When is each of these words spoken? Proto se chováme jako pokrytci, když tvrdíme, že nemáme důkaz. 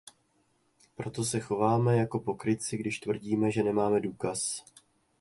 Proto 0.95 1.23
se 1.23 1.39
chováme 1.39 1.97
jako 1.97 2.19
pokrytci, 2.19 2.77
když 2.77 2.99
tvrdíme, 2.99 3.51
že 3.51 3.63
nemáme 3.63 3.99
důkaz. 4.01 4.65